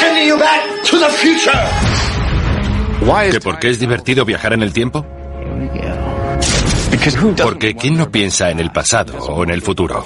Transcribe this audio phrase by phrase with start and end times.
[0.00, 1.60] sending you back to the future.
[3.30, 5.06] ¿Que por qué es divertido viajar en el tiempo?
[7.42, 10.04] Porque ¿quién no piensa en el pasado o en el futuro?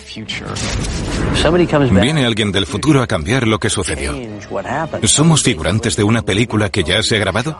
[1.90, 4.14] Viene alguien del futuro a cambiar lo que sucedió.
[5.04, 7.58] ¿Somos figurantes de una película que ya se ha grabado?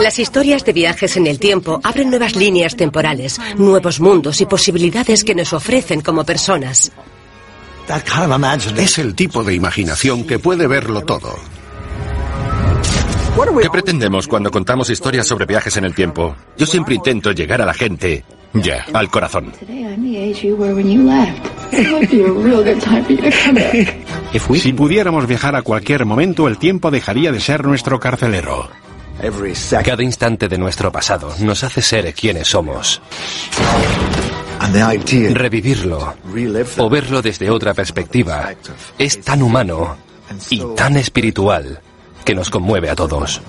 [0.00, 5.22] Las historias de viajes en el tiempo abren nuevas líneas temporales, nuevos mundos y posibilidades
[5.22, 6.92] que nos ofrecen como personas.
[8.76, 11.34] Es el tipo de imaginación que puede verlo todo.
[13.60, 16.36] ¿Qué pretendemos cuando contamos historias sobre viajes en el tiempo?
[16.56, 19.52] Yo siempre intento llegar a la gente, ya, al corazón.
[24.54, 28.68] Si pudiéramos viajar a cualquier momento, el tiempo dejaría de ser nuestro carcelero.
[29.84, 33.00] Cada instante de nuestro pasado nos hace ser quienes somos.
[35.34, 36.14] Revivirlo
[36.78, 38.52] o verlo desde otra perspectiva
[38.98, 39.96] es tan humano
[40.50, 41.80] y tan espiritual
[42.24, 43.40] que nos conmueve a todos.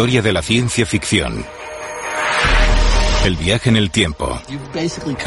[0.00, 1.44] Historia de la ciencia ficción.
[3.24, 4.40] El viaje en el tiempo.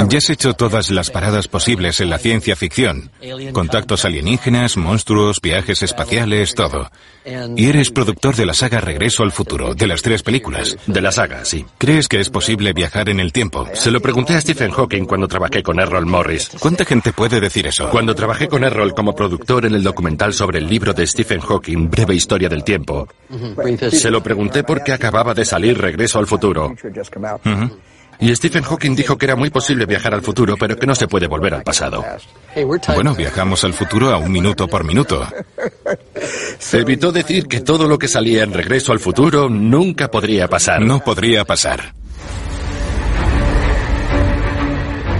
[0.10, 3.12] Ya has hecho todas las paradas posibles en la ciencia ficción.
[3.52, 6.90] Contactos alienígenas, monstruos, viajes espaciales, todo.
[7.56, 10.76] Y eres productor de la saga Regreso al Futuro, de las tres películas.
[10.88, 11.66] De la saga, sí.
[11.78, 13.68] ¿Crees que es posible viajar en el tiempo?
[13.74, 16.50] Se lo pregunté a Stephen Hawking cuando trabajé con Errol Morris.
[16.60, 17.90] ¿Cuánta gente puede decir eso?
[17.92, 21.90] Cuando trabajé con Errol como productor en el documental sobre el libro de Stephen Hawking,
[21.92, 23.08] Breve Historia del Tiempo,
[23.92, 26.74] se lo pregunté porque acababa de salir Regreso al Futuro.
[28.20, 31.08] Y Stephen Hawking dijo que era muy posible viajar al futuro, pero que no se
[31.08, 32.04] puede volver al pasado.
[32.96, 35.28] Bueno, viajamos al futuro a un minuto por minuto.
[36.72, 40.82] Evitó decir que todo lo que salía en Regreso al Futuro nunca podría pasar.
[40.82, 41.94] No podría pasar.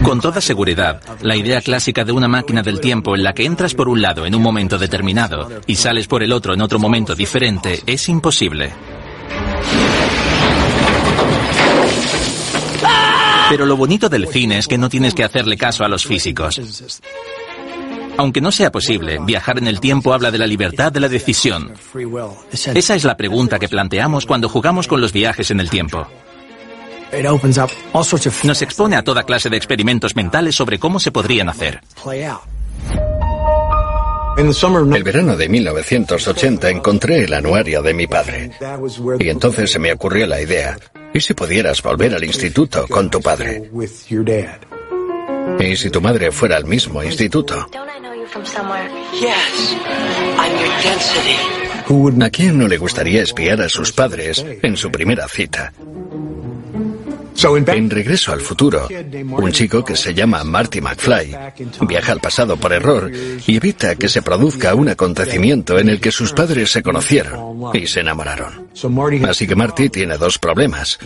[0.04, 3.74] Con toda seguridad, la idea clásica de una máquina del tiempo en la que entras
[3.74, 7.16] por un lado en un momento determinado y sales por el otro en otro momento
[7.16, 8.74] diferente es imposible.
[13.50, 16.60] Pero lo bonito del cine es que no tienes que hacerle caso a los físicos.
[18.18, 21.74] Aunque no sea posible, viajar en el tiempo habla de la libertad de la decisión.
[22.52, 26.08] Esa es la pregunta que planteamos cuando jugamos con los viajes en el tiempo.
[28.44, 31.82] Nos expone a toda clase de experimentos mentales sobre cómo se podrían hacer.
[34.36, 38.52] El verano de 1980 encontré el anuario de mi padre.
[39.20, 40.78] Y entonces se me ocurrió la idea.
[41.14, 43.70] ¿Y si pudieras volver al instituto con tu padre?
[45.60, 47.68] ¿Y si tu madre fuera al mismo instituto?
[52.22, 55.72] ¿A quién no le gustaría espiar a sus padres en su primera cita?
[57.68, 58.88] En Regreso al Futuro,
[59.38, 61.36] un chico que se llama Marty McFly
[61.82, 63.12] viaja al pasado por error
[63.46, 67.88] y evita que se produzca un acontecimiento en el que sus padres se conocieron y
[67.88, 68.68] se enamoraron.
[69.28, 71.00] Así que Marty tiene dos problemas.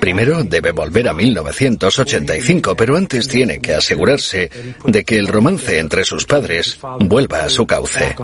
[0.00, 4.50] Primero, debe volver a 1985, pero antes tiene que asegurarse
[4.84, 8.14] de que el romance entre sus padres vuelva a su cauce.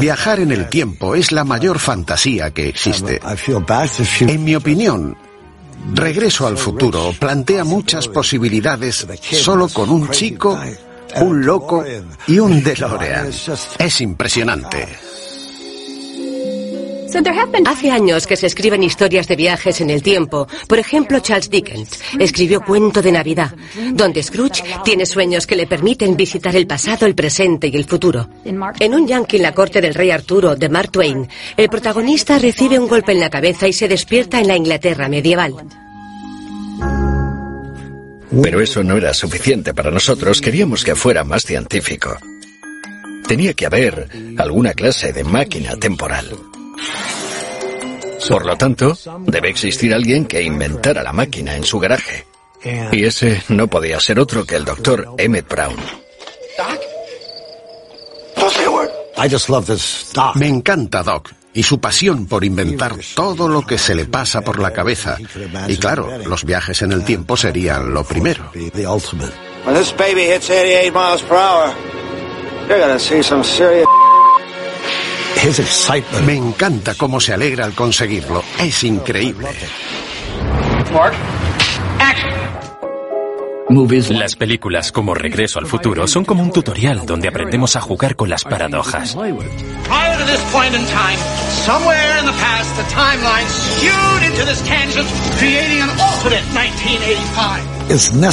[0.00, 3.20] Viajar en el tiempo es la mayor fantasía que existe.
[4.20, 5.16] En mi opinión,
[5.92, 10.58] Regreso al futuro plantea muchas posibilidades solo con un chico,
[11.20, 11.84] un loco
[12.26, 13.30] y un DeLorean.
[13.78, 14.88] Es impresionante.
[17.66, 20.48] Hace años que se escriben historias de viajes en el tiempo.
[20.66, 23.54] Por ejemplo, Charles Dickens escribió Cuento de Navidad,
[23.92, 28.28] donde Scrooge tiene sueños que le permiten visitar el pasado, el presente y el futuro.
[28.44, 32.80] En un yankee en la corte del rey Arturo de Mark Twain, el protagonista recibe
[32.80, 35.54] un golpe en la cabeza y se despierta en la Inglaterra medieval.
[38.42, 42.16] Pero eso no era suficiente para nosotros, queríamos que fuera más científico.
[43.28, 46.36] Tenía que haber alguna clase de máquina temporal.
[48.28, 52.26] Por lo tanto, debe existir alguien que inventara la máquina en su garaje.
[52.92, 55.76] Y ese no podía ser otro que el doctor Emmett Brown.
[60.36, 64.58] Me encanta Doc y su pasión por inventar todo lo que se le pasa por
[64.58, 65.16] la cabeza.
[65.68, 68.50] Y claro, los viajes en el tiempo serían lo primero.
[76.24, 78.42] Me encanta cómo se alegra al conseguirlo.
[78.58, 79.48] Es increíble.
[84.10, 88.30] Las películas como Regreso al Futuro son como un tutorial donde aprendemos a jugar con
[88.30, 89.16] las paradojas.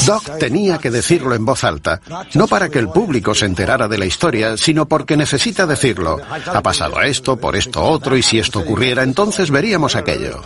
[0.06, 2.02] Doc tenía que decirlo en voz alta,
[2.34, 6.20] no para que el público se enterara de la historia, sino porque necesita decirlo.
[6.30, 10.42] Ha pasado esto, por esto otro, y si esto ocurriera, entonces veríamos aquello.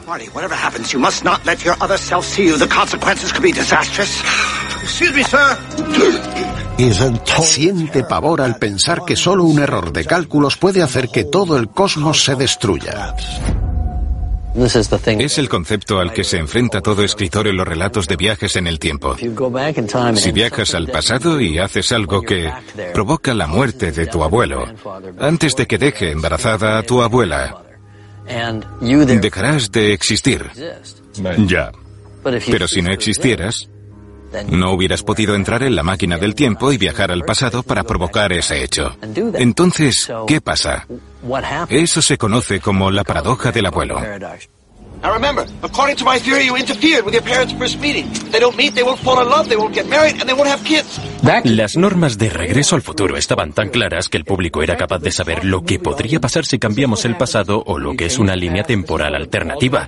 [7.42, 11.70] Siente pavor al pensar que solo un error de cálculos puede hacer que todo el
[11.70, 13.16] cosmos se destruya.
[14.56, 18.68] Es el concepto al que se enfrenta todo escritor en los relatos de viajes en
[18.68, 19.18] el tiempo.
[20.16, 22.50] Si viajas al pasado y haces algo que
[22.94, 24.66] provoca la muerte de tu abuelo,
[25.20, 27.64] antes de que deje embarazada a tu abuela,
[29.20, 30.50] dejarás de existir.
[31.48, 31.72] Ya.
[32.24, 33.68] Pero si no existieras,
[34.50, 38.32] no hubieras podido entrar en la máquina del tiempo y viajar al pasado para provocar
[38.34, 38.96] ese hecho.
[39.36, 40.88] Entonces, ¿qué pasa?
[41.70, 44.00] Eso se conoce como la paradoja del abuelo.
[51.44, 55.12] Las normas de regreso al futuro estaban tan claras que el público era capaz de
[55.12, 58.64] saber lo que podría pasar si cambiamos el pasado o lo que es una línea
[58.64, 59.88] temporal alternativa.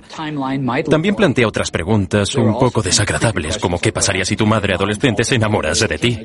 [0.88, 5.34] También plantea otras preguntas un poco desagradables, como qué pasaría si tu madre adolescente se
[5.34, 6.18] enamorase de ti.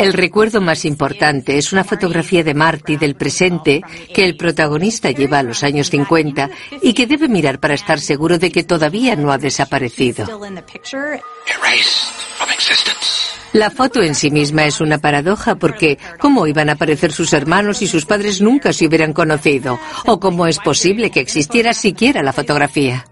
[0.00, 3.80] El recuerdo más importante es una fotografía de Marty del presente
[4.12, 6.50] que el protagonista lleva a los años 50
[6.82, 10.26] y que debe mirar para estar seguro de que todavía no ha desaparecido.
[13.52, 17.78] La foto en sí misma es una paradoja porque ¿cómo iban a aparecer sus hermanos
[17.78, 19.78] si sus padres nunca se hubieran conocido?
[20.06, 23.09] ¿O cómo es posible que existiera siquiera la fotografía?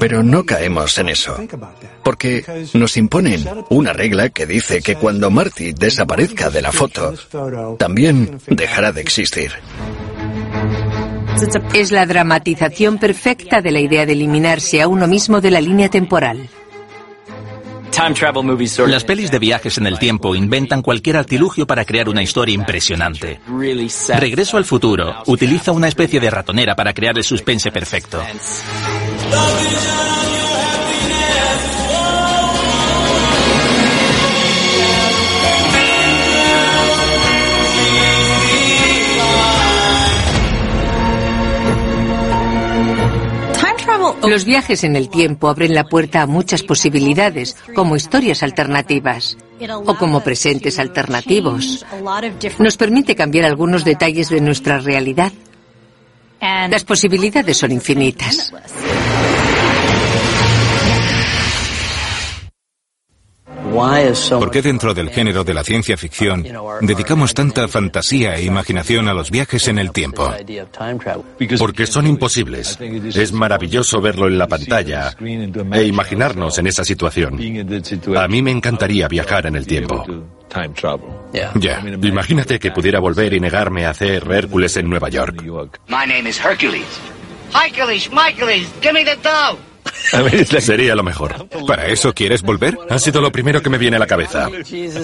[0.00, 1.36] Pero no caemos en eso,
[2.02, 2.44] porque
[2.74, 7.14] nos imponen una regla que dice que cuando Marty desaparezca de la foto,
[7.78, 9.52] también dejará de existir.
[11.74, 15.90] Es la dramatización perfecta de la idea de eliminarse a uno mismo de la línea
[15.90, 16.48] temporal.
[18.86, 23.40] Las pelis de viajes en el tiempo inventan cualquier artilugio para crear una historia impresionante.
[24.18, 28.22] Regreso al futuro utiliza una especie de ratonera para crear el suspense perfecto.
[44.28, 49.36] Los viajes en el tiempo abren la puerta a muchas posibilidades, como historias alternativas
[49.84, 51.86] o como presentes alternativos.
[52.58, 55.32] Nos permite cambiar algunos detalles de nuestra realidad.
[56.40, 58.52] Las posibilidades son infinitas.
[63.76, 66.46] ¿Por qué dentro del género de la ciencia ficción
[66.80, 70.32] dedicamos tanta fantasía e imaginación a los viajes en el tiempo?
[71.58, 72.78] Porque son imposibles.
[72.80, 75.14] Es maravilloso verlo en la pantalla
[75.72, 77.38] e imaginarnos en esa situación.
[78.16, 80.04] A mí me encantaría viajar en el tiempo.
[81.54, 85.42] Ya, imagínate que pudiera volver y negarme a hacer Hércules en Nueva York.
[87.52, 89.65] Hercules, Hercules, give me the.
[90.60, 91.48] Sería lo mejor.
[91.66, 92.76] ¿Para eso quieres volver?
[92.88, 94.48] Ha sido lo primero que me viene a la cabeza.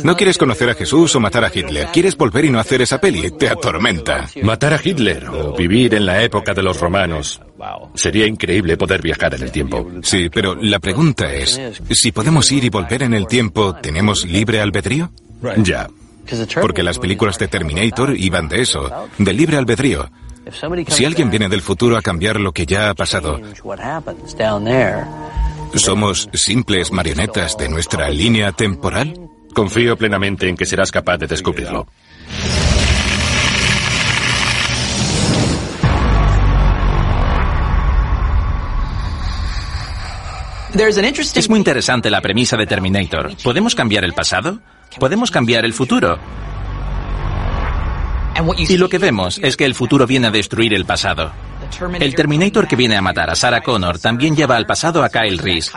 [0.04, 1.88] No quieres conocer a Jesús o matar a Hitler.
[1.92, 3.30] Quieres volver y no hacer esa peli.
[3.32, 4.28] Te atormenta.
[4.42, 7.40] Matar a Hitler o vivir en la época de los romanos.
[7.94, 9.88] Sería increíble poder viajar en el tiempo.
[10.02, 11.60] Sí, pero la pregunta es,
[11.90, 15.12] si podemos ir y volver en el tiempo, ¿tenemos libre albedrío?
[15.58, 15.88] Ya.
[16.60, 20.08] Porque las películas de Terminator iban de eso, de libre albedrío.
[20.88, 23.40] Si alguien viene del futuro a cambiar lo que ya ha pasado,
[25.74, 29.28] ¿somos simples marionetas de nuestra línea temporal?
[29.54, 31.86] Confío plenamente en que serás capaz de descubrirlo.
[40.74, 43.36] Es muy interesante la premisa de Terminator.
[43.42, 44.60] ¿Podemos cambiar el pasado?
[44.98, 46.18] ¿Podemos cambiar el futuro?
[48.56, 51.32] Y lo que vemos es que el futuro viene a destruir el pasado.
[51.98, 55.38] El Terminator que viene a matar a Sarah Connor también lleva al pasado a Kyle
[55.38, 55.70] Reese.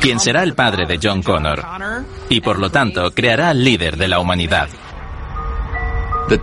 [0.00, 1.64] Quien será el padre de John Connor.
[2.28, 4.68] Y por lo tanto creará al líder de la humanidad.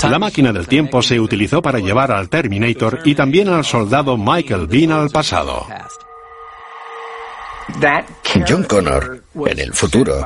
[0.10, 4.68] La máquina del tiempo se utilizó para llevar al Terminator y también al soldado Michael
[4.68, 5.68] Bean al pasado.
[8.48, 10.22] John Connor, en el futuro,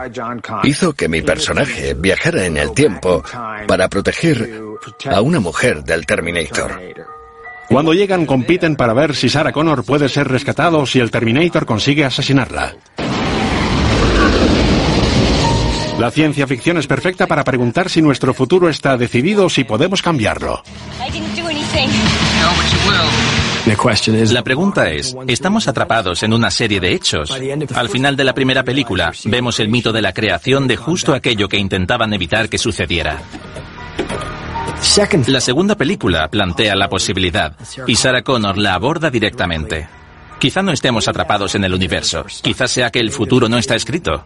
[0.64, 3.24] hizo que mi personaje viajara en el tiempo
[3.68, 4.62] para proteger
[5.10, 6.80] a una mujer del Terminator.
[7.70, 11.66] Cuando llegan compiten para ver si Sarah Connor puede ser rescatado o si el Terminator
[11.66, 12.76] consigue asesinarla.
[16.00, 20.02] La ciencia ficción es perfecta para preguntar si nuestro futuro está decidido o si podemos
[20.04, 20.62] cambiarlo.
[24.32, 27.32] La pregunta es, ¿estamos atrapados en una serie de hechos?
[27.76, 31.50] Al final de la primera película, vemos el mito de la creación de justo aquello
[31.50, 33.22] que intentaban evitar que sucediera.
[35.28, 37.56] La segunda película plantea la posibilidad
[37.88, 39.88] y Sarah Connor la aborda directamente.
[40.40, 42.26] Quizá no estemos atrapados en el universo.
[42.42, 44.24] Quizá sea que el futuro no está escrito.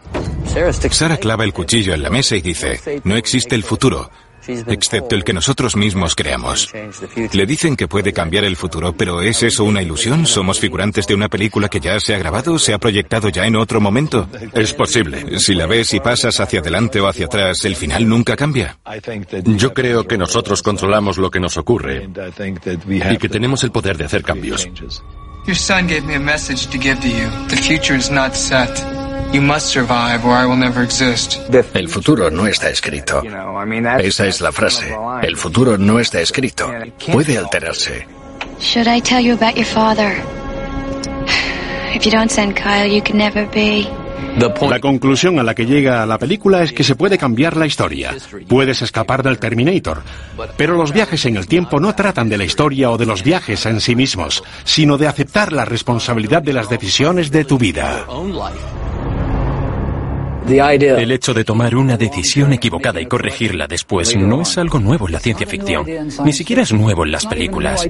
[0.92, 4.12] Sarah clava el cuchillo en la mesa y dice, no existe el futuro,
[4.48, 6.72] excepto el que nosotros mismos creamos.
[7.34, 10.26] Le dicen que puede cambiar el futuro, pero ¿es eso una ilusión?
[10.26, 13.56] ¿Somos figurantes de una película que ya se ha grabado, se ha proyectado ya en
[13.56, 14.28] otro momento?
[14.54, 15.40] Es posible.
[15.40, 18.78] Si la ves y pasas hacia adelante o hacia atrás, el final nunca cambia.
[19.46, 22.10] Yo creo que nosotros controlamos lo que nos ocurre
[22.88, 24.68] y que tenemos el poder de hacer cambios.
[25.48, 27.28] Your son gave me a message to give to you.
[27.48, 29.01] The future is not set.
[29.34, 31.40] You must survive or I will never exist.
[31.74, 33.22] El futuro no está escrito.
[34.00, 34.94] Esa es la frase.
[35.22, 36.70] El futuro no está escrito.
[37.12, 38.06] Puede alterarse.
[38.60, 40.22] Should I tell you about your father?
[41.96, 43.88] If you don't send Kyle, you can never be.
[44.70, 48.16] La conclusión a la que llega la película es que se puede cambiar la historia.
[48.48, 50.04] Puedes escapar del Terminator.
[50.58, 53.66] Pero los viajes en el tiempo no tratan de la historia o de los viajes
[53.66, 58.06] en sí mismos, sino de aceptar la responsabilidad de las decisiones de tu vida.
[60.48, 65.14] El hecho de tomar una decisión equivocada y corregirla después no es algo nuevo en
[65.14, 65.86] la ciencia ficción.
[66.26, 67.88] Ni siquiera es nuevo en las películas.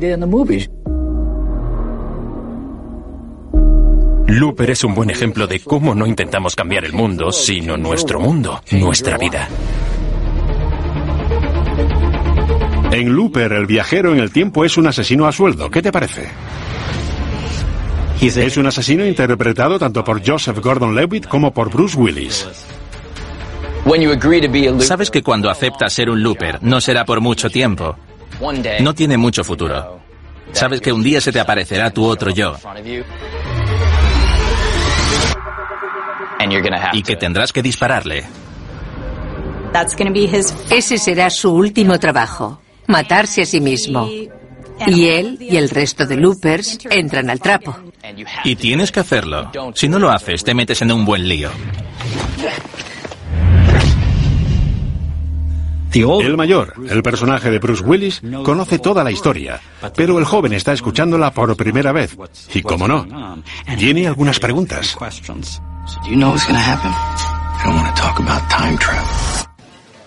[4.27, 8.62] Looper es un buen ejemplo de cómo no intentamos cambiar el mundo, sino nuestro mundo,
[8.72, 9.48] nuestra vida.
[12.91, 15.70] En Looper, el viajero en el tiempo es un asesino a sueldo.
[15.70, 16.29] ¿Qué te parece?
[18.22, 22.48] Es un asesino interpretado tanto por Joseph Gordon-Levitt como por Bruce Willis.
[24.82, 27.98] Sabes que cuando aceptas ser un looper no será por mucho tiempo.
[28.80, 30.00] No tiene mucho futuro.
[30.51, 32.56] Sabes que un día se te aparecerá tu otro yo.
[36.94, 38.25] Y que tendrás que dispararle.
[40.70, 44.08] Ese será su último trabajo, matarse a sí mismo.
[44.88, 47.91] Y él y el resto de loopers entran al trapo.
[48.44, 49.51] Y tienes que hacerlo.
[49.75, 51.50] Si no lo haces, te metes en un buen lío.
[55.94, 59.60] El mayor, el personaje de Bruce Willis, conoce toda la historia,
[59.96, 62.16] pero el joven está escuchándola por primera vez.
[62.54, 63.06] Y cómo no,
[63.78, 64.96] tiene algunas preguntas.
[66.08, 66.92] you know what's gonna happen?
[66.92, 69.06] I don't want to talk about time travel.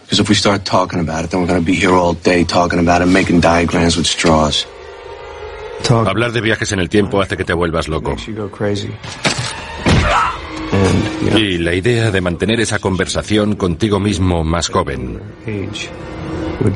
[0.05, 2.79] Because if we start talking about it, then we're gonna be here all day talking
[2.79, 4.67] about it, making diagrams with straws.
[5.91, 8.17] Hablar de viajes en el tiempo hace que te vuelvas loco.
[11.37, 15.21] Y la idea de mantener esa conversación contigo mismo más joven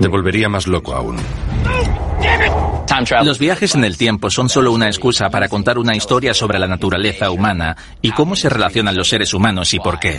[0.01, 1.17] te volvería más loco aún.
[3.23, 6.67] Los viajes en el tiempo son solo una excusa para contar una historia sobre la
[6.67, 10.19] naturaleza humana y cómo se relacionan los seres humanos y por qué.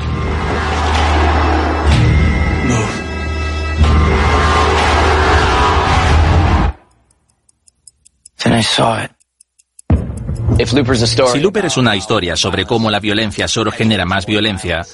[11.33, 14.85] Si Looper es una historia sobre cómo la violencia solo genera más violencia,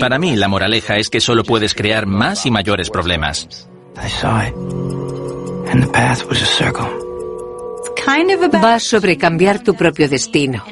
[0.00, 3.68] para mí la moraleja es que solo puedes crear más y mayores problemas.
[8.62, 10.64] Va sobre cambiar tu propio destino,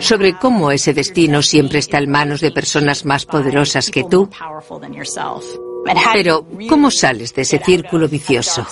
[0.00, 4.28] sobre cómo ese destino siempre está en manos de personas más poderosas que tú.
[6.12, 8.66] Pero, ¿cómo sales de ese círculo vicioso?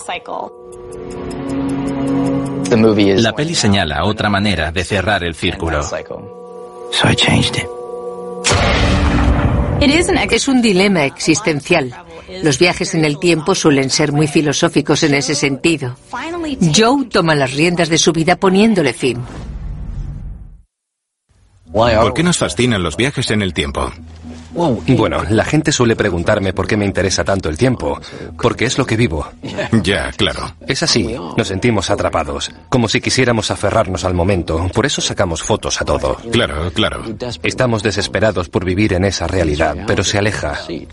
[2.69, 5.81] La peli señala otra manera de cerrar el círculo.
[10.31, 11.95] Es un dilema existencial.
[12.43, 15.97] Los viajes en el tiempo suelen ser muy filosóficos en ese sentido.
[16.75, 19.19] Joe toma las riendas de su vida poniéndole fin.
[21.73, 23.93] ¿Por qué nos fascinan los viajes en el tiempo?
[24.57, 28.01] Bueno, la gente suele preguntarme por qué me interesa tanto el tiempo,
[28.41, 29.29] porque es lo que vivo.
[29.83, 30.55] Ya, claro.
[30.67, 35.81] Es así, nos sentimos atrapados, como si quisiéramos aferrarnos al momento, por eso sacamos fotos
[35.81, 36.17] a todo.
[36.33, 37.05] Claro, claro.
[37.43, 40.57] Estamos desesperados por vivir en esa realidad, pero se aleja.
[40.67, 40.87] Sí,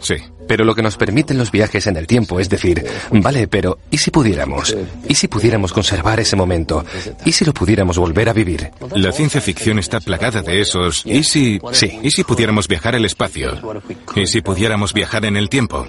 [0.00, 0.14] sí.
[0.50, 3.98] Pero lo que nos permiten los viajes en el tiempo es decir, vale, pero ¿y
[3.98, 4.76] si pudiéramos?
[5.08, 6.84] ¿Y si pudiéramos conservar ese momento?
[7.24, 8.68] ¿Y si lo pudiéramos volver a vivir?
[8.96, 11.02] La ciencia ficción está plagada de esos.
[11.06, 11.60] ¿Y si.
[11.70, 12.00] Sí.
[12.02, 13.58] ¿Y si pudiéramos viajar al espacio?
[14.14, 15.86] ¿Y si pudiéramos viajar en el tiempo?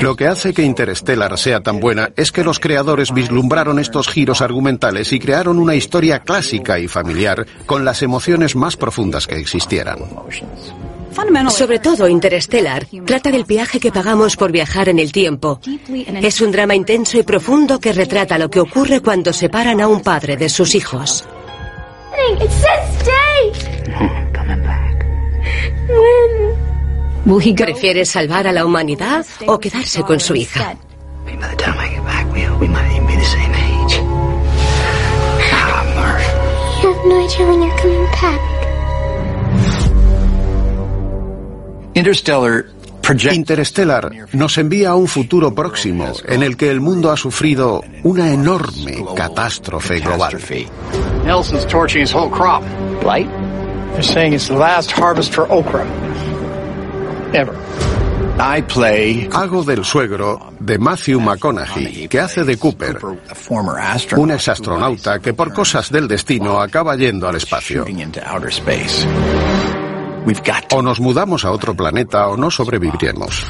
[0.00, 4.40] Lo que hace que Interstellar sea tan buena es que los creadores vislumbraron estos giros
[4.40, 9.98] argumentales y crearon una historia clásica y familiar con las emociones más profundas que existieran.
[11.50, 15.60] Sobre todo Interstellar trata del viaje que pagamos por viajar en el tiempo.
[16.20, 20.00] Es un drama intenso y profundo que retrata lo que ocurre cuando separan a un
[20.00, 21.24] padre de sus hijos.
[27.56, 30.76] ¿Prefiere salvar a la humanidad o quedarse con su hija?
[41.96, 42.66] Interstellar
[44.32, 49.04] nos envía a un futuro próximo en el que el mundo ha sufrido una enorme
[49.16, 50.36] catástrofe global.
[51.24, 52.62] Nelson's torching his whole crop.
[53.02, 53.28] Light?
[53.92, 55.86] They're saying it's the last harvest for okra.
[59.32, 62.98] Hago del suegro de Matthew McConaughey, que hace de Cooper,
[64.16, 67.86] un exastronauta que por cosas del destino acaba yendo al espacio.
[70.72, 73.44] O nos mudamos a otro planeta o no sobreviviremos.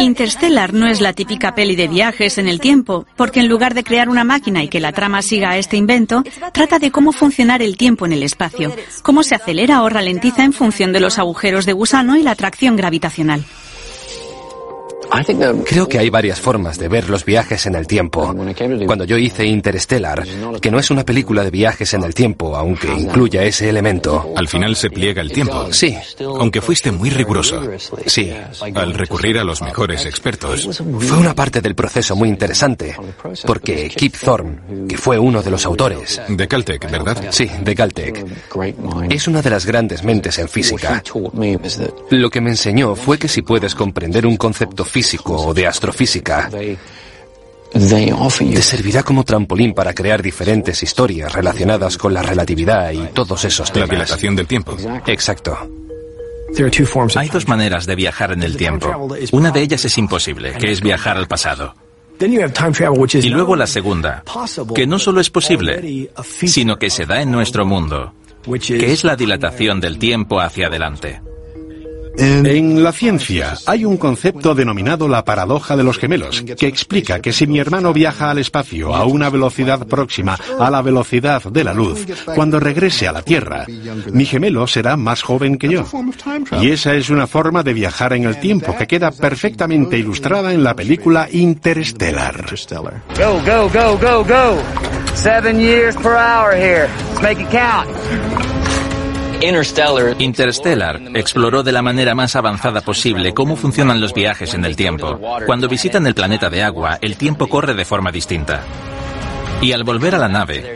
[0.00, 3.84] Interstellar no es la típica peli de viajes en el tiempo, porque en lugar de
[3.84, 6.22] crear una máquina y que la trama siga a este invento,
[6.52, 10.52] trata de cómo funcionar el tiempo en el espacio, cómo se acelera o ralentiza en
[10.52, 13.44] función de los agujeros de gusano y la atracción gravitacional.
[15.66, 18.34] Creo que hay varias formas de ver los viajes en el tiempo.
[18.86, 20.24] Cuando yo hice Interstellar,
[20.60, 24.32] que no es una película de viajes en el tiempo, aunque incluya ese elemento.
[24.36, 25.72] Al final se pliega el tiempo.
[25.72, 25.96] Sí.
[26.20, 27.62] Aunque fuiste muy riguroso.
[28.06, 28.32] Sí.
[28.74, 30.82] Al recurrir a los mejores expertos.
[31.00, 32.96] Fue una parte del proceso muy interesante,
[33.46, 36.20] porque Kip Thorne, que fue uno de los autores.
[36.28, 37.26] De Caltech, ¿verdad?
[37.30, 38.24] Sí, de Caltech.
[39.10, 41.02] Es una de las grandes mentes en física.
[42.10, 45.66] Lo que me enseñó fue que si puedes comprender un concepto físico, físico o de
[45.66, 46.50] astrofísica,
[47.72, 53.72] te servirá como trampolín para crear diferentes historias relacionadas con la relatividad y todos esos
[53.72, 53.88] temas.
[53.88, 54.76] La dilatación del tiempo.
[55.06, 55.56] Exacto.
[57.16, 59.08] Hay dos maneras de viajar en el tiempo.
[59.32, 61.74] Una de ellas es imposible, que es viajar al pasado.
[62.20, 64.22] Y luego la segunda,
[64.74, 66.10] que no solo es posible,
[66.44, 68.12] sino que se da en nuestro mundo,
[68.66, 71.22] que es la dilatación del tiempo hacia adelante.
[72.16, 77.32] En la ciencia hay un concepto denominado la paradoja de los gemelos, que explica que
[77.32, 81.74] si mi hermano viaja al espacio a una velocidad próxima a la velocidad de la
[81.74, 83.66] luz, cuando regrese a la Tierra,
[84.12, 85.84] mi gemelo será más joven que yo.
[86.60, 90.64] Y esa es una forma de viajar en el tiempo que queda perfectamente ilustrada en
[90.64, 92.46] la película Interstellar.
[93.16, 94.58] Go, go, go, go, go.
[95.14, 96.88] Seven years per hour here.
[97.22, 98.49] make it count.
[100.18, 105.18] Interstellar exploró de la manera más avanzada posible cómo funcionan los viajes en el tiempo.
[105.46, 108.62] Cuando visitan el planeta de agua, el tiempo corre de forma distinta.
[109.62, 110.74] Y al volver a la nave,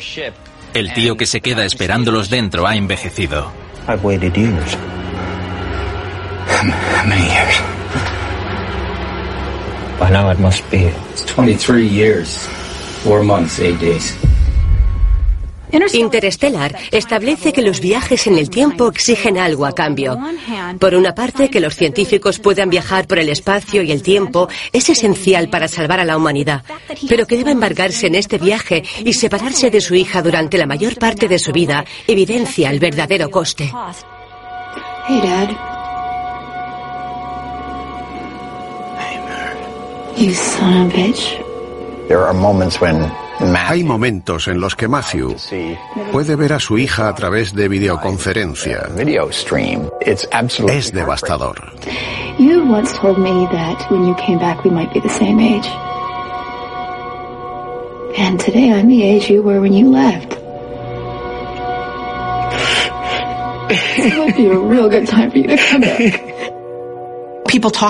[0.73, 3.53] el tío que se queda esperándolos dentro ha envejecido.
[9.99, 10.91] By now it must be
[11.27, 12.47] 23 years,
[13.05, 14.17] 4 months, 8 days.
[15.93, 20.19] Interstellar establece que los viajes en el tiempo exigen algo a cambio.
[20.79, 24.89] Por una parte, que los científicos puedan viajar por el espacio y el tiempo es
[24.89, 26.63] esencial para salvar a la humanidad,
[27.09, 30.97] pero que deba embarcarse en este viaje y separarse de su hija durante la mayor
[30.97, 33.73] parte de su vida evidencia el verdadero coste.
[35.07, 35.51] Hey, Dad.
[40.17, 41.43] You son of a bitch.
[42.09, 45.37] There are moments when hay momentos en los que Matthew
[46.13, 48.89] puede ver a su hija a través de videoconferencia.
[50.69, 51.73] Es devastador.
[52.39, 55.69] You once told me that when you came back we might be the same age.
[58.17, 60.37] And today I'm the age you were when you left.
[63.97, 66.35] It would be a real good time for you to come back.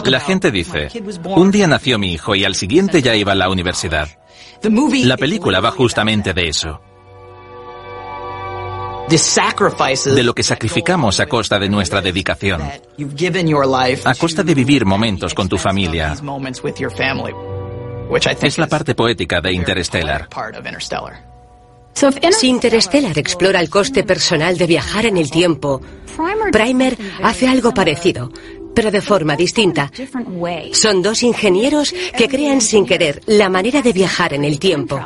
[0.05, 0.89] La gente dice,
[1.25, 4.09] un día nació mi hijo y al siguiente ya iba a la universidad.
[5.05, 6.81] La película va justamente de eso.
[9.09, 12.63] De lo que sacrificamos a costa de nuestra dedicación.
[12.63, 16.17] A costa de vivir momentos con tu familia.
[18.41, 20.29] Es la parte poética de Interstellar.
[22.33, 25.81] Si Interstellar explora el coste personal de viajar en el tiempo,
[26.53, 28.31] Primer hace algo parecido,
[28.75, 29.91] pero de forma distinta.
[30.73, 35.01] Son dos ingenieros que crean sin querer la manera de viajar en el tiempo.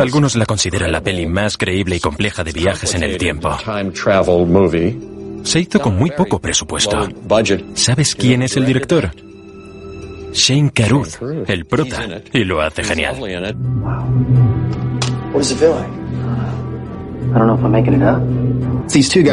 [0.00, 3.56] Algunos la consideran la peli más creíble y compleja de viajes en el tiempo.
[5.44, 7.08] Se hizo con muy poco presupuesto.
[7.74, 9.10] ¿Sabes quién es el director?
[10.32, 13.16] Shane Carruth, el prota, y lo hace genial.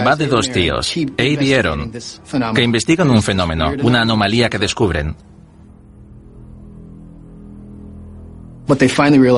[0.06, 1.92] Va de dos tíos, Abe y Aaron,
[2.54, 5.16] que investigan un fenómeno, una anomalía que descubren.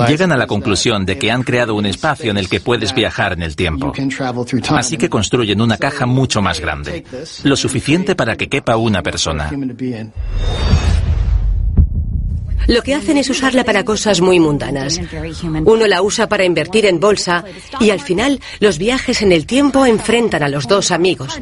[0.07, 3.33] Llegan a la conclusión de que han creado un espacio en el que puedes viajar
[3.33, 3.91] en el tiempo.
[4.69, 7.03] Así que construyen una caja mucho más grande,
[7.43, 9.51] lo suficiente para que quepa una persona.
[12.67, 14.99] Lo que hacen es usarla para cosas muy mundanas.
[15.65, 17.43] Uno la usa para invertir en bolsa
[17.79, 21.39] y al final los viajes en el tiempo enfrentan a los dos amigos.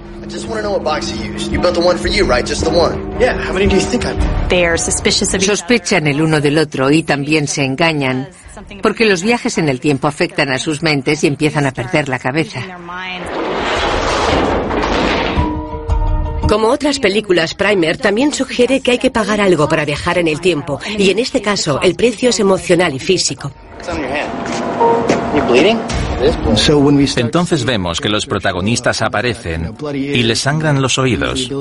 [5.39, 8.29] Sospechan el uno del otro y también se engañan
[8.81, 12.19] porque los viajes en el tiempo afectan a sus mentes y empiezan a perder la
[12.19, 12.61] cabeza.
[16.47, 20.39] Como otras películas, Primer también sugiere que hay que pagar algo para viajar en el
[20.39, 23.51] tiempo, y en este caso el precio es emocional y físico.
[27.17, 31.51] Entonces vemos que los protagonistas aparecen y les sangran los oídos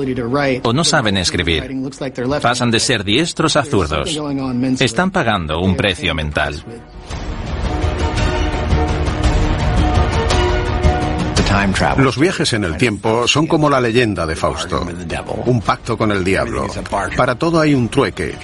[0.63, 1.63] o no saben escribir.
[2.41, 4.17] Pasan de ser diestros a zurdos.
[4.79, 6.63] Están pagando un precio mental.
[11.97, 14.87] Los viajes en el tiempo son como la leyenda de Fausto,
[15.45, 16.67] un pacto con el diablo.
[17.15, 18.35] Para todo hay un trueque.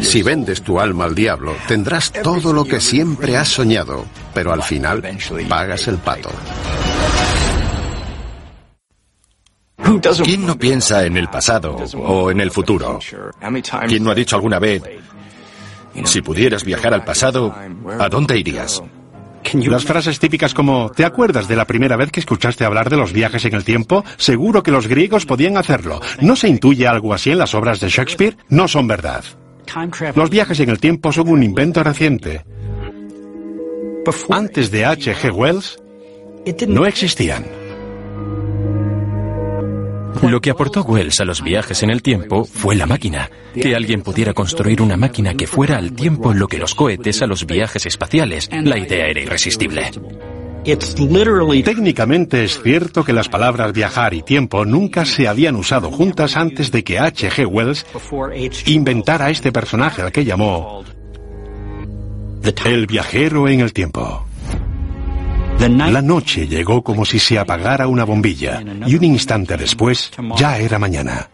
[0.00, 4.62] Si vendes tu alma al diablo, tendrás todo lo que siempre has soñado, pero al
[4.62, 5.02] final
[5.48, 6.30] pagas el pato.
[10.24, 12.98] ¿Quién no piensa en el pasado o en el futuro?
[13.88, 14.82] ¿Quién no ha dicho alguna vez,
[16.04, 17.54] si pudieras viajar al pasado,
[17.98, 18.82] ¿a dónde irías?
[19.54, 23.12] Las frases típicas como ¿te acuerdas de la primera vez que escuchaste hablar de los
[23.12, 24.04] viajes en el tiempo?
[24.16, 26.00] Seguro que los griegos podían hacerlo.
[26.20, 28.36] ¿No se intuye algo así en las obras de Shakespeare?
[28.48, 29.24] No son verdad.
[30.14, 32.44] Los viajes en el tiempo son un invento reciente.
[34.30, 35.32] Antes de H.G.
[35.32, 35.80] Wells,
[36.66, 37.61] no existían.
[40.20, 43.30] Lo que aportó Wells a los viajes en el tiempo fue la máquina.
[43.54, 47.26] Que alguien pudiera construir una máquina que fuera al tiempo lo que los cohetes a
[47.26, 48.48] los viajes espaciales.
[48.52, 49.90] La idea era irresistible.
[51.64, 56.70] Técnicamente es cierto que las palabras viajar y tiempo nunca se habían usado juntas antes
[56.70, 57.46] de que H.G.
[57.46, 57.84] Wells
[58.66, 60.84] inventara este personaje al que llamó
[62.64, 64.26] el viajero en el tiempo.
[65.68, 70.78] La noche llegó como si se apagara una bombilla y un instante después ya era
[70.78, 71.28] mañana.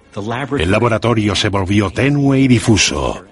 [0.59, 3.25] El laboratorio se volvió tenue y difuso.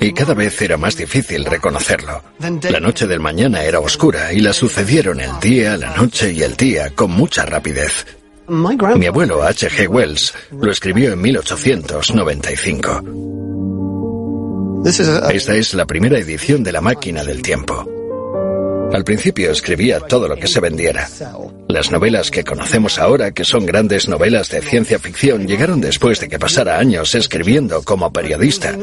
[0.00, 2.22] Y cada vez era más difícil reconocerlo.
[2.70, 6.56] La noche del mañana era oscura y la sucedieron el día, la noche y el
[6.56, 8.06] día con mucha rapidez.
[8.46, 9.88] Mi abuelo H.G.
[9.88, 13.02] Wells lo escribió en 1895.
[14.84, 17.93] Esta es la primera edición de La máquina del tiempo.
[18.94, 21.08] Al principio escribía todo lo que se vendiera.
[21.66, 26.28] Las novelas que conocemos ahora, que son grandes novelas de ciencia ficción, llegaron después de
[26.28, 28.78] que pasara años escribiendo como periodista,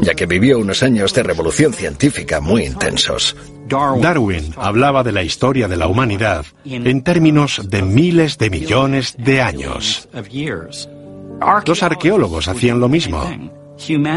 [0.00, 3.36] ya que vivió unos años de revolución científica muy intensos.
[3.68, 9.42] Darwin hablaba de la historia de la humanidad en términos de miles de millones de
[9.42, 10.08] años.
[11.66, 13.22] Los arqueólogos hacían lo mismo.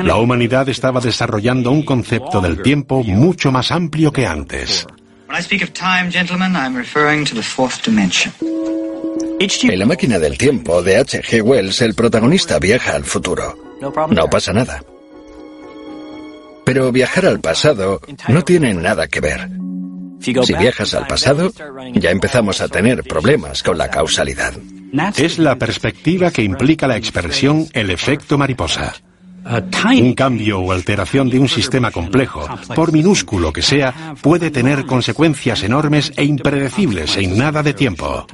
[0.06, 4.88] La humanidad estaba desarrollando un concepto del tiempo mucho más amplio que antes.
[9.40, 11.42] En la máquina del tiempo de H.G.
[11.42, 13.58] Wells, el protagonista viaja al futuro.
[13.82, 14.84] No pasa nada.
[16.64, 19.50] Pero viajar al pasado no tiene nada que ver.
[20.22, 21.52] Si viajas al pasado,
[21.94, 24.54] ya empezamos a tener problemas con la causalidad.
[25.18, 28.94] Es la perspectiva que implica la expresión el efecto mariposa.
[29.46, 35.64] Un cambio o alteración de un sistema complejo, por minúsculo que sea, puede tener consecuencias
[35.64, 38.26] enormes e impredecibles en nada de tiempo.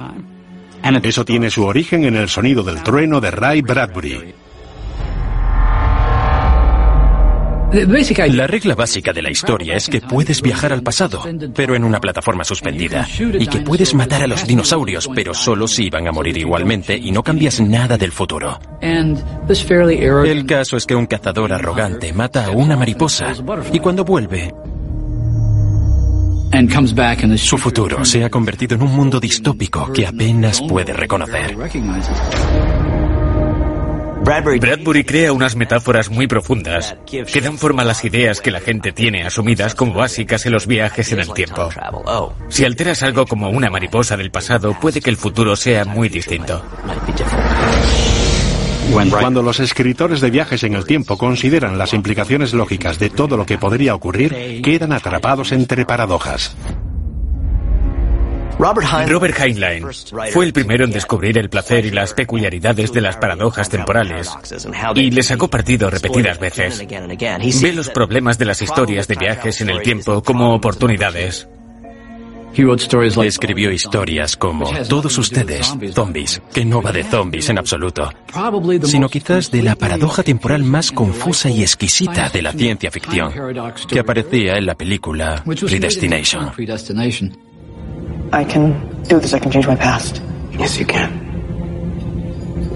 [1.02, 4.34] Eso tiene su origen en el sonido del trueno de Ray Bradbury.
[7.72, 11.22] La regla básica de la historia es que puedes viajar al pasado,
[11.54, 13.06] pero en una plataforma suspendida,
[13.38, 17.12] y que puedes matar a los dinosaurios, pero solo si iban a morir igualmente y
[17.12, 18.58] no cambias nada del futuro.
[18.80, 23.32] El caso es que un cazador arrogante mata a una mariposa
[23.72, 24.52] y cuando vuelve,
[27.36, 31.56] su futuro se ha convertido en un mundo distópico que apenas puede reconocer.
[34.30, 38.92] Bradbury crea unas metáforas muy profundas que dan forma a las ideas que la gente
[38.92, 41.68] tiene asumidas como básicas en los viajes en el tiempo.
[42.48, 46.62] Si alteras algo como una mariposa del pasado, puede que el futuro sea muy distinto.
[49.10, 53.44] Cuando los escritores de viajes en el tiempo consideran las implicaciones lógicas de todo lo
[53.44, 56.56] que podría ocurrir, quedan atrapados entre paradojas.
[58.60, 59.86] Robert Heinlein
[60.32, 64.30] fue el primero en descubrir el placer y las peculiaridades de las paradojas temporales
[64.94, 66.86] y le sacó partido repetidas veces.
[67.62, 71.48] Ve los problemas de las historias de viajes en el tiempo como oportunidades.
[73.22, 78.10] Escribió historias como Todos ustedes, zombies, que no va de zombies en absoluto,
[78.82, 83.32] sino quizás de la paradoja temporal más confusa y exquisita de la ciencia ficción,
[83.88, 86.50] que aparecía en la película Predestination.
[88.32, 89.34] I can do this.
[89.34, 90.22] I can change my past.
[90.58, 91.10] Yes, you can.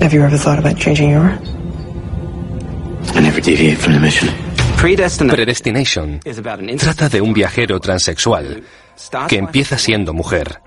[0.00, 1.38] Have you ever thought about changing yours?
[3.14, 4.28] I never deviate from the mission.
[5.30, 6.20] Predestination
[6.78, 8.64] trata de un viajero transexual
[9.28, 10.60] que empieza siendo mujer.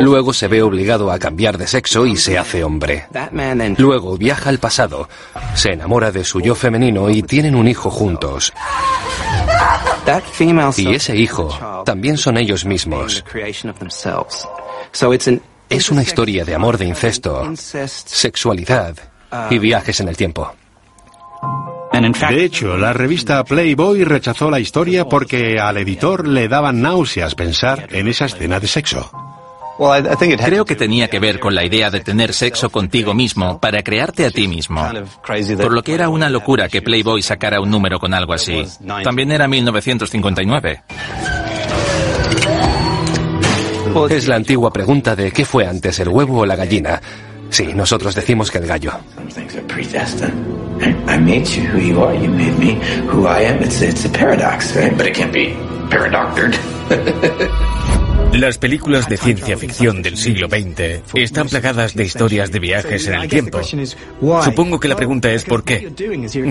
[0.00, 3.06] Luego se ve obligado a cambiar de sexo y se hace hombre.
[3.78, 5.08] Luego viaja al pasado,
[5.54, 8.52] se enamora de su yo femenino y tienen un hijo juntos.
[10.78, 13.24] Y ese hijo también son ellos mismos.
[15.68, 18.96] Es una historia de amor de incesto, sexualidad
[19.50, 20.52] y viajes en el tiempo.
[21.92, 27.88] De hecho, la revista Playboy rechazó la historia porque al editor le daban náuseas pensar
[27.90, 29.10] en esa escena de sexo.
[30.44, 34.26] Creo que tenía que ver con la idea de tener sexo contigo mismo para crearte
[34.26, 34.86] a ti mismo.
[35.56, 38.62] Por lo que era una locura que Playboy sacara un número con algo así.
[39.02, 40.82] También era 1959.
[44.10, 47.00] Es la antigua pregunta de ¿qué fue antes, el huevo o la gallina?
[47.48, 48.92] Sí, nosotros decimos que el gallo.
[58.32, 63.14] Las películas de ciencia ficción del siglo XX están plagadas de historias de viajes en
[63.14, 63.60] el tiempo.
[63.62, 65.92] Supongo que la pregunta es ¿por qué?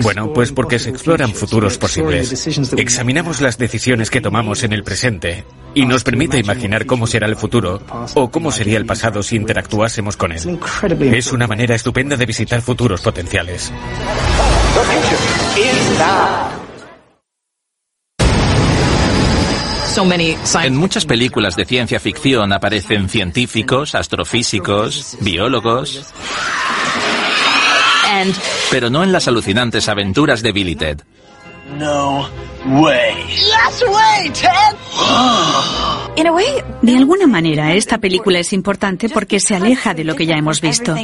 [0.02, 2.46] Bueno, pues porque se exploran futuros posibles.
[2.76, 7.36] Examinamos las decisiones que tomamos en el presente y nos permite imaginar cómo será el
[7.36, 7.80] futuro
[8.14, 10.58] o cómo sería el pasado si interactuásemos con él.
[11.12, 13.72] Es una manera estupenda de visitar futuros potenciales.
[20.62, 26.04] En muchas películas de ciencia ficción aparecen científicos, astrofísicos, biólogos.
[28.70, 31.00] Pero no en las alucinantes aventuras de Billy Ted.
[31.78, 32.28] No
[32.66, 33.14] way.
[33.28, 34.76] Yes way, Ted.
[36.82, 40.60] De alguna manera, esta película es importante porque se aleja de lo que ya hemos
[40.60, 40.94] visto.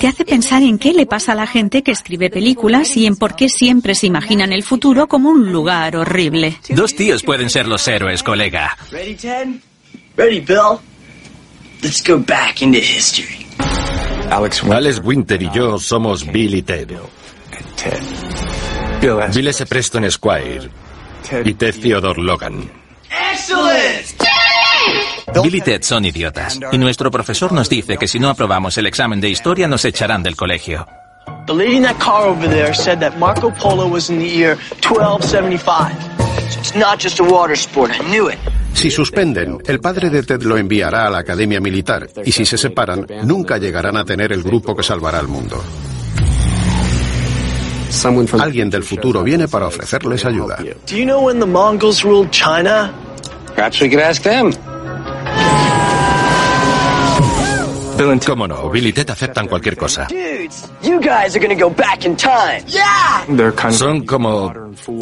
[0.00, 3.16] Te hace pensar en qué le pasa a la gente que escribe películas y en
[3.16, 6.58] por qué siempre se imaginan el futuro como un lugar horrible.
[6.68, 8.76] Dos tíos pueden ser los héroes, colega.
[8.90, 9.48] Ready, Ted?
[10.16, 10.78] Ready, Bill?
[11.82, 13.46] Let's go back into history.
[14.30, 16.88] Alex Winter y yo somos Bill y Ted.
[19.00, 19.66] S.
[19.66, 20.70] Preston Squire
[21.44, 22.70] y Ted Theodore Logan.
[25.42, 26.58] Bill y Ted son idiotas.
[26.72, 30.22] Y nuestro profesor nos dice que si no aprobamos el examen de historia nos echarán
[30.22, 30.86] del colegio.
[31.46, 34.56] The lady in that car over there said that Marco Polo was in the year
[34.82, 35.92] 1275.
[36.50, 37.92] So it's not just a water sport.
[37.92, 38.38] I knew it.
[38.72, 42.58] Si suspenden, el padre de Ted lo enviará a la academia militar y si se
[42.58, 45.62] separan, nunca llegarán a tener el grupo que salvará al mundo.
[48.38, 50.58] Alguien del futuro viene para ofrecerles ayuda.
[50.88, 52.92] Do you know when the Mongols ruled China?
[53.54, 54.52] Perhaps we could ask them.
[58.26, 58.68] ¿Cómo no?
[58.68, 60.06] Bill y Ted aceptan cualquier cosa.
[60.10, 62.62] Dudes, you guys are gonna go back in time.
[62.66, 63.24] Yeah!
[63.70, 64.52] Son como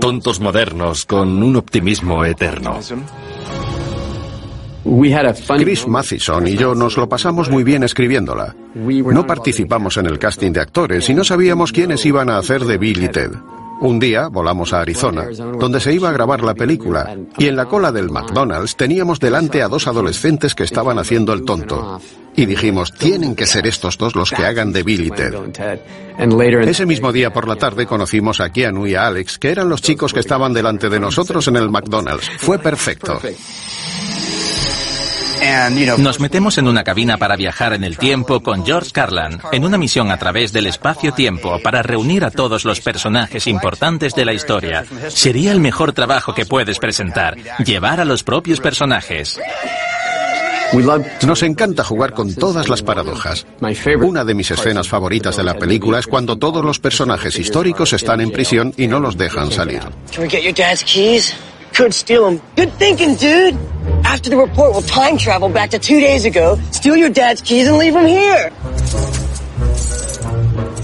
[0.00, 2.78] tontos modernos con un optimismo eterno.
[5.58, 8.54] Chris Mathison y yo nos lo pasamos muy bien escribiéndola.
[8.74, 12.78] No participamos en el casting de actores y no sabíamos quiénes iban a hacer de
[12.78, 13.30] Bill Ted.
[13.80, 15.26] Un día volamos a Arizona,
[15.58, 19.62] donde se iba a grabar la película, y en la cola del McDonald's teníamos delante
[19.62, 22.00] a dos adolescentes que estaban haciendo el tonto.
[22.36, 25.34] Y dijimos, tienen que ser estos dos los que hagan de Bill Ted.
[26.68, 29.82] Ese mismo día por la tarde conocimos a Keanu y a Alex, que eran los
[29.82, 32.30] chicos que estaban delante de nosotros en el McDonald's.
[32.38, 33.20] Fue perfecto.
[35.98, 39.78] Nos metemos en una cabina para viajar en el tiempo con George Carlin en una
[39.78, 44.84] misión a través del espacio-tiempo para reunir a todos los personajes importantes de la historia.
[45.08, 49.38] Sería el mejor trabajo que puedes presentar, llevar a los propios personajes.
[51.26, 53.46] Nos encanta jugar con todas las paradojas.
[54.02, 58.20] Una de mis escenas favoritas de la película es cuando todos los personajes históricos están
[58.20, 59.82] en prisión y no los dejan salir.
[64.14, 67.66] After the report, we'll time travel back to two days ago, steal your dad's keys,
[67.66, 68.48] and leave them here.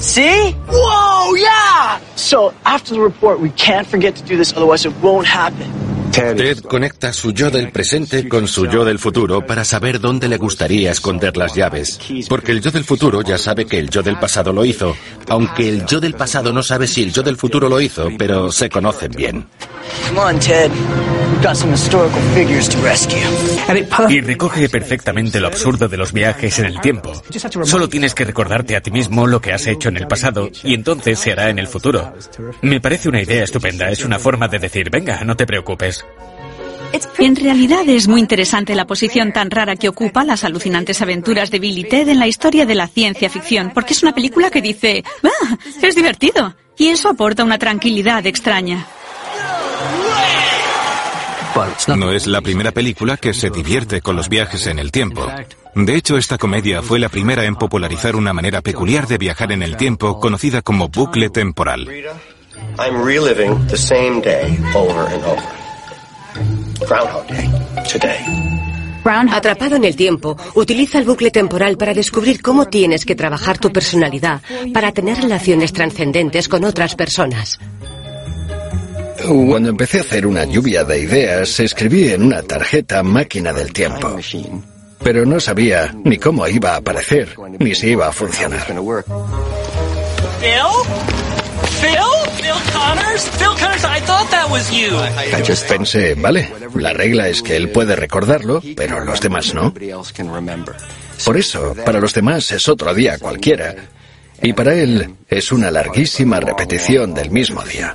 [0.00, 0.50] See?
[0.68, 2.00] Whoa, yeah!
[2.16, 5.89] So, after the report, we can't forget to do this, otherwise it won't happen.
[6.12, 10.36] Ted conecta su yo del presente con su yo del futuro para saber dónde le
[10.36, 11.98] gustaría esconder las llaves.
[12.28, 14.96] Porque el yo del futuro ya sabe que el yo del pasado lo hizo,
[15.28, 18.50] aunque el yo del pasado no sabe si el yo del futuro lo hizo, pero
[18.50, 19.46] se conocen bien.
[24.08, 27.12] Y recoge perfectamente lo absurdo de los viajes en el tiempo.
[27.64, 30.74] Solo tienes que recordarte a ti mismo lo que has hecho en el pasado y
[30.74, 32.12] entonces se hará en el futuro.
[32.62, 35.99] Me parece una idea estupenda, es una forma de decir, venga, no te preocupes.
[37.18, 41.58] En realidad es muy interesante la posición tan rara que ocupa las alucinantes aventuras de
[41.58, 45.04] Billy Ted en la historia de la ciencia ficción, porque es una película que dice,
[45.22, 45.56] ¡ah!
[45.80, 46.54] Es divertido.
[46.76, 48.86] Y eso aporta una tranquilidad extraña.
[51.96, 55.26] No es la primera película que se divierte con los viajes en el tiempo.
[55.74, 59.62] De hecho, esta comedia fue la primera en popularizar una manera peculiar de viajar en
[59.62, 61.88] el tiempo conocida como bucle temporal.
[69.04, 73.72] Atrapado en el tiempo, utiliza el bucle temporal para descubrir cómo tienes que trabajar tu
[73.72, 74.40] personalidad
[74.72, 77.58] para tener relaciones trascendentes con otras personas.
[79.26, 84.16] Cuando empecé a hacer una lluvia de ideas, escribí en una tarjeta máquina del tiempo.
[85.02, 88.66] Pero no sabía ni cómo iba a aparecer, ni si iba a funcionar.
[95.68, 99.72] Pensé, vale, la regla es que él puede recordarlo, pero los demás no.
[101.24, 103.74] Por eso, para los demás es otro día cualquiera,
[104.42, 107.94] y para él es una larguísima repetición del mismo día.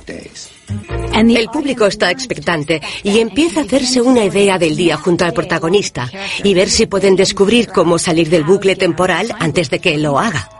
[1.14, 6.10] El público está expectante y empieza a hacerse una idea del día junto al protagonista
[6.42, 10.55] y ver si pueden descubrir cómo salir del bucle temporal antes de que lo haga.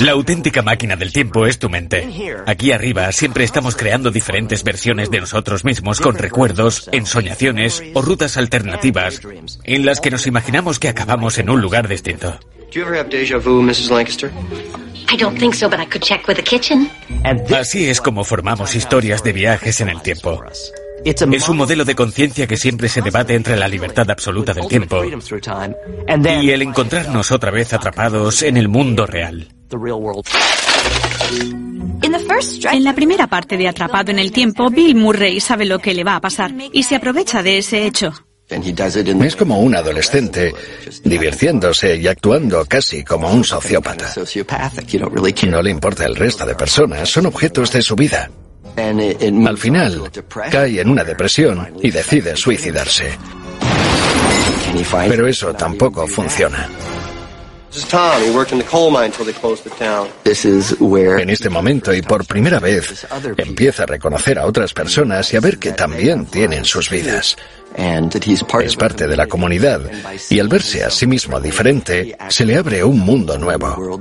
[0.00, 2.08] La auténtica máquina del tiempo es tu mente.
[2.46, 8.36] Aquí arriba siempre estamos creando diferentes versiones de nosotros mismos con recuerdos, ensoñaciones o rutas
[8.36, 9.20] alternativas
[9.64, 12.38] en las que nos imaginamos que acabamos en un lugar distinto.
[17.58, 20.42] Así es como formamos historias de viajes en el tiempo.
[21.04, 25.02] Es un modelo de conciencia que siempre se debate entre la libertad absoluta del tiempo
[25.04, 29.48] y el encontrarnos otra vez atrapados en el mundo real.
[32.72, 36.04] En la primera parte de Atrapado en el Tiempo, Bill Murray sabe lo que le
[36.04, 38.12] va a pasar y se aprovecha de ese hecho.
[38.48, 40.54] Es como un adolescente
[41.04, 44.10] divirtiéndose y actuando casi como un sociópata.
[45.48, 48.30] No le importa el resto de personas, son objetos de su vida.
[48.78, 50.10] Al final,
[50.50, 53.12] cae en una depresión y decide suicidarse.
[55.08, 56.68] Pero eso tampoco funciona.
[61.18, 65.40] En este momento y por primera vez empieza a reconocer a otras personas y a
[65.40, 67.36] ver que también tienen sus vidas.
[68.62, 69.82] Es parte de la comunidad
[70.30, 74.00] y al verse a sí mismo diferente, se le abre un mundo nuevo.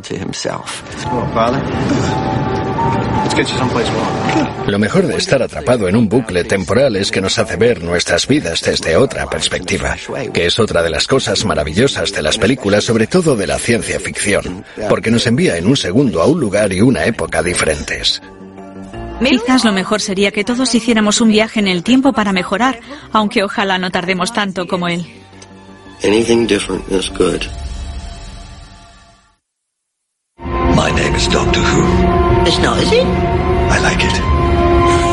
[4.68, 8.28] Lo mejor de estar atrapado en un bucle temporal es que nos hace ver nuestras
[8.28, 9.96] vidas desde otra perspectiva,
[10.34, 14.00] que es otra de las cosas maravillosas de las películas, sobre todo de la ciencia
[14.00, 18.22] ficción, porque nos envía en un segundo a un lugar y una época diferentes.
[19.24, 22.80] Quizás lo mejor sería que todos hiciéramos un viaje en el tiempo para mejorar,
[23.14, 25.06] aunque ojalá no tardemos tanto como él.
[26.04, 27.42] Anything different is good.
[30.76, 32.17] My name is Doctor Who.
[32.48, 33.04] It's not, is it?
[33.04, 34.16] I like it.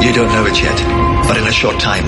[0.06, 0.78] You don't know it yet,
[1.26, 2.06] but in a short time,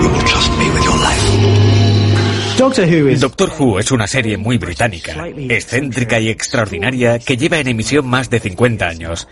[0.00, 2.56] you will trust me with your life.
[2.56, 3.20] Doctor Who, es...
[3.20, 8.30] Doctor Who es una serie muy británica, excéntrica y extraordinaria que lleva en emisión más
[8.30, 9.26] de 50 años.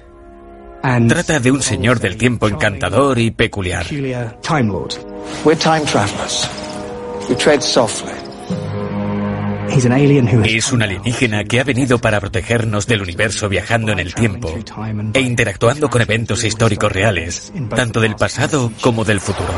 [0.83, 3.87] Trata de un señor del tiempo encantador y peculiar.
[3.93, 6.49] We're time travelers.
[7.29, 8.26] We tread softly.
[10.45, 14.55] Es un alienígena que ha venido para protegernos del universo viajando en el tiempo
[15.13, 19.53] e interactuando con eventos históricos reales, tanto del pasado como del futuro.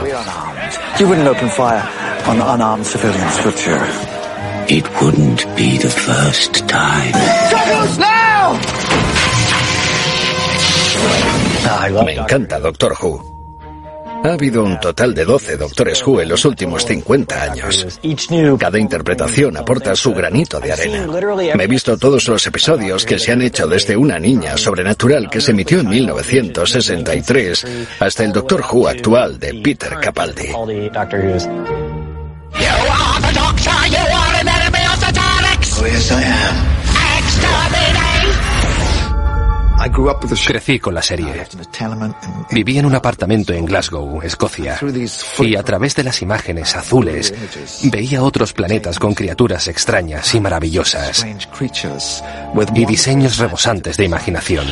[0.99, 1.83] You wouldn't open fire
[2.27, 3.77] on unarmed civilians, would you?
[4.69, 7.13] It wouldn't be the first time.
[7.99, 8.59] now!
[12.05, 13.38] Me encanta Doctor Who.
[14.25, 18.01] Ha habido un total de 12 Doctores Who en los últimos 50 años.
[18.59, 21.07] Cada interpretación aporta su granito de arena.
[21.55, 25.41] Me he visto todos los episodios que se han hecho desde una niña sobrenatural que
[25.41, 27.67] se emitió en 1963
[28.01, 30.53] hasta el Doctor Who actual de Peter Capaldi.
[40.47, 41.47] Crecí con la serie.
[42.51, 44.79] Viví en un apartamento en Glasgow, Escocia,
[45.39, 47.35] y a través de las imágenes azules
[47.85, 51.27] veía otros planetas con criaturas extrañas y maravillosas
[52.75, 54.67] y diseños rebosantes de imaginación.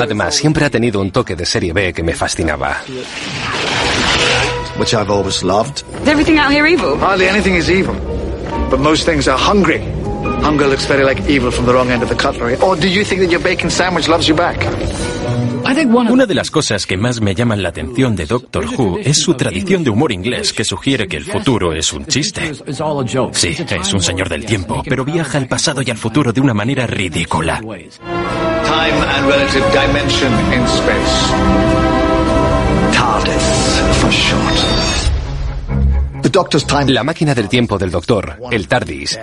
[0.00, 2.78] Además, siempre ha tenido un toque de serie B que me fascinaba.
[4.78, 5.82] Which I've always loved.
[6.02, 6.96] Is everything out here evil?
[6.98, 7.96] Hardly anything is evil.
[8.70, 9.82] But most things are hungry.
[10.42, 12.56] Hunger looks very like evil from the wrong end of the cutlery.
[12.60, 14.58] Or do you think that your bacon sandwich loves you back?
[16.10, 19.34] Una de las cosas que más me llaman la atención de Doctor Who es su
[19.34, 22.52] tradición de humor inglés que sugiere que el futuro es un chiste.
[23.32, 26.54] Sí, es un señor del tiempo, pero viaja al pasado y al futuro de una
[26.54, 27.60] manera ridícula.
[27.60, 31.32] Time and relative dimension in space.
[32.92, 34.88] TARDIS for short.
[36.88, 39.18] La máquina del tiempo del Doctor, el TARDIS,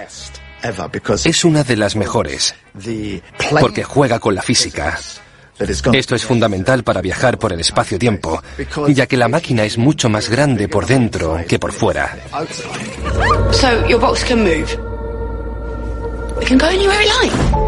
[1.26, 2.56] es una de las mejores,
[3.60, 5.00] porque juega con la física.
[5.94, 8.42] Esto es fundamental para viajar por el espacio-tiempo,
[8.90, 12.18] ya que la máquina es mucho más grande por dentro que por fuera.
[13.52, 14.68] So your box can move.
[16.42, 17.66] It can go anywhere it likes.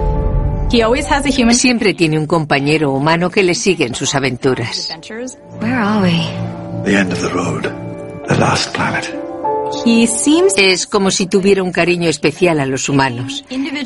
[1.54, 4.90] Siempre tiene un compañero humano que le sigue en sus aventuras.
[5.62, 6.48] Where are we?
[6.88, 7.64] the end of the road.
[8.28, 9.27] The last planet.
[10.58, 13.46] Es como si tuviera un cariño especial a los humanos.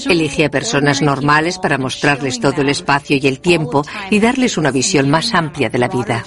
[0.09, 4.71] Elige a personas normales para mostrarles todo el espacio y el tiempo y darles una
[4.71, 6.23] visión más amplia de la vida.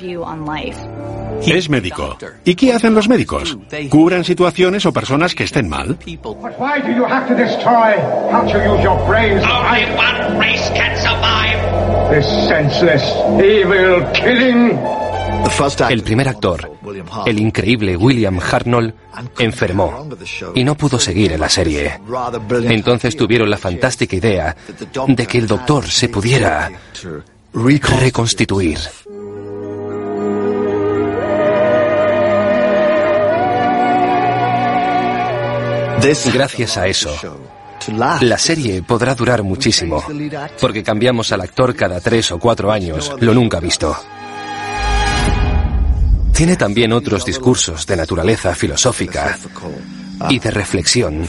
[1.47, 2.17] Es médico.
[2.45, 3.59] ¿Y qué hacen los médicos?
[3.91, 5.99] Curan situaciones o personas que estén mal.
[6.07, 7.95] Why do you have to destroy?
[8.31, 9.43] Can't you use your brains?
[9.45, 11.59] Only one race can survive.
[12.11, 13.03] This senseless,
[13.41, 15.04] evil killing.
[15.89, 16.73] El primer actor,
[17.27, 18.95] el increíble William Hartnell,
[19.39, 20.09] enfermó
[20.55, 22.01] y no pudo seguir en la serie.
[22.65, 24.57] Entonces tuvieron la fantástica idea
[25.07, 26.71] de que el doctor se pudiera
[27.53, 28.79] reconstituir.
[36.35, 37.11] Gracias a eso,
[38.21, 40.05] la serie podrá durar muchísimo,
[40.61, 43.97] porque cambiamos al actor cada tres o cuatro años, lo nunca visto.
[46.35, 49.39] Tiene también otros discursos de naturaleza filosófica
[50.28, 51.26] y de reflexión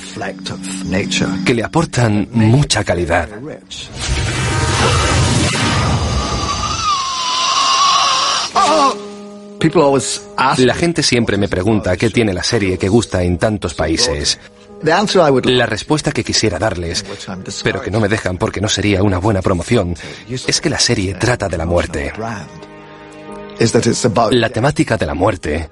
[1.46, 3.30] que le aportan mucha calidad.
[10.58, 14.40] La gente siempre me pregunta qué tiene la serie que gusta en tantos países.
[14.84, 17.06] La respuesta que quisiera darles,
[17.64, 19.96] pero que no me dejan porque no sería una buena promoción,
[20.48, 22.12] es que la serie trata de la muerte.
[24.32, 25.70] La temática de la muerte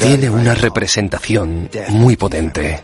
[0.00, 2.82] tiene una representación muy potente.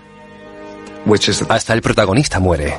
[1.49, 2.75] Hasta el protagonista muere.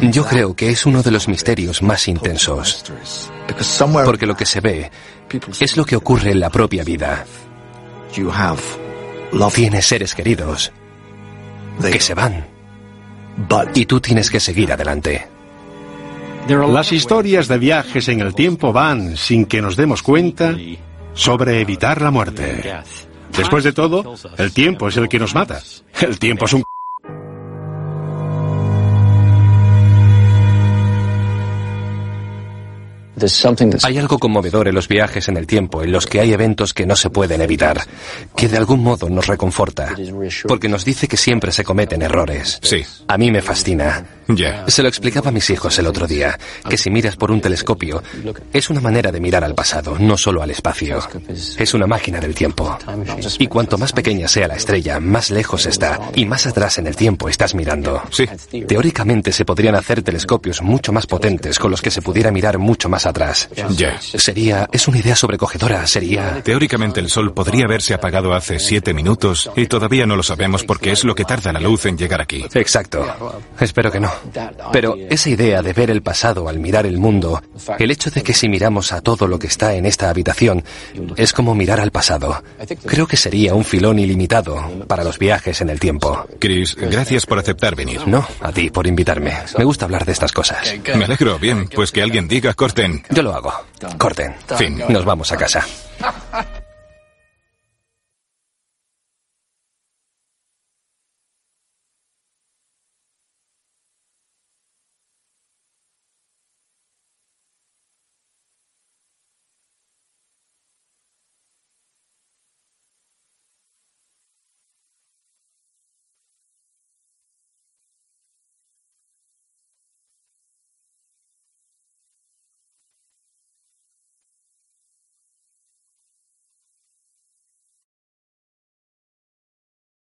[0.00, 2.84] Yo creo que es uno de los misterios más intensos,
[4.04, 4.90] porque lo que se ve
[5.60, 7.24] es lo que ocurre en la propia vida.
[9.54, 10.72] Tienes seres queridos
[11.80, 12.58] que se van
[13.74, 15.26] y tú tienes que seguir adelante.
[16.48, 20.56] Las historias de viajes en el tiempo van, sin que nos demos cuenta,
[21.12, 22.62] sobre evitar la muerte.
[23.36, 25.60] Después de todo, el tiempo es el que nos mata.
[26.00, 26.64] El tiempo es un...
[33.84, 36.86] Hay algo conmovedor en los viajes en el tiempo, en los que hay eventos que
[36.86, 37.80] no se pueden evitar,
[38.36, 39.94] que de algún modo nos reconforta,
[40.46, 42.58] porque nos dice que siempre se cometen errores.
[42.62, 42.84] Sí.
[43.06, 44.04] A mí me fascina.
[44.28, 44.68] Ya.
[44.68, 46.38] Se lo explicaba a mis hijos el otro día,
[46.68, 48.02] que si miras por un telescopio,
[48.52, 50.98] es una manera de mirar al pasado, no solo al espacio.
[51.58, 52.78] Es una máquina del tiempo.
[53.38, 56.96] Y cuanto más pequeña sea la estrella, más lejos está, y más atrás en el
[56.96, 58.02] tiempo estás mirando.
[58.10, 58.26] Sí.
[58.66, 62.88] Teóricamente se podrían hacer telescopios mucho más potentes con los que se pudiera mirar mucho
[62.88, 63.48] más atrás.
[63.70, 64.00] Ya.
[64.00, 66.42] Sería, es una idea sobrecogedora, sería...
[66.42, 70.92] Teóricamente el Sol podría haberse apagado hace siete minutos y todavía no lo sabemos porque
[70.92, 72.44] es lo que tarda la luz en llegar aquí.
[72.54, 73.04] Exacto.
[73.60, 74.12] Espero que no.
[74.72, 77.42] Pero esa idea de ver el pasado al mirar el mundo,
[77.78, 80.64] el hecho de que si miramos a todo lo que está en esta habitación,
[81.16, 82.42] es como mirar al pasado.
[82.86, 86.26] Creo que sería un filón ilimitado para los viajes en el tiempo.
[86.38, 88.06] Chris, gracias por aceptar venir.
[88.06, 89.32] No, a ti por invitarme.
[89.56, 90.74] Me gusta hablar de estas cosas.
[90.96, 91.38] Me alegro.
[91.38, 92.97] Bien, pues que alguien diga corten.
[93.10, 93.52] Yo lo hago.
[93.96, 94.34] Corten.
[94.56, 94.82] Fin.
[94.88, 95.64] Nos vamos a casa.